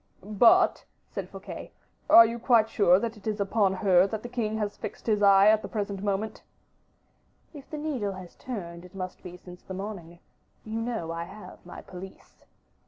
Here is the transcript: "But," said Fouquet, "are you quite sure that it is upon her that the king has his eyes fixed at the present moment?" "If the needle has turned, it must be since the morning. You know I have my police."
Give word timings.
"But," 0.25 0.83
said 1.05 1.29
Fouquet, 1.29 1.71
"are 2.09 2.25
you 2.25 2.39
quite 2.39 2.69
sure 2.71 2.97
that 2.97 3.17
it 3.17 3.27
is 3.27 3.39
upon 3.39 3.73
her 3.75 4.07
that 4.07 4.23
the 4.23 4.29
king 4.29 4.57
has 4.57 4.71
his 4.71 4.73
eyes 4.73 4.77
fixed 4.81 5.09
at 5.09 5.61
the 5.61 5.67
present 5.67 6.01
moment?" 6.03 6.41
"If 7.53 7.69
the 7.69 7.77
needle 7.77 8.13
has 8.13 8.33
turned, 8.35 8.83
it 8.83 8.95
must 8.95 9.21
be 9.21 9.37
since 9.37 9.61
the 9.61 9.75
morning. 9.75 10.17
You 10.63 10.81
know 10.81 11.11
I 11.11 11.25
have 11.25 11.63
my 11.67 11.83
police." 11.83 12.43